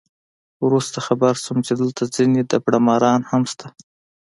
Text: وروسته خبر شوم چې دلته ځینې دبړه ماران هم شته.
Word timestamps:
وروسته 0.65 0.97
خبر 1.07 1.33
شوم 1.43 1.57
چې 1.67 1.73
دلته 1.81 2.03
ځینې 2.15 2.41
دبړه 2.51 2.79
ماران 2.87 3.21
هم 3.31 3.43
شته. 3.51 3.67